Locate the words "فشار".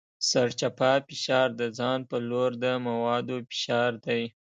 1.07-1.49, 3.49-3.91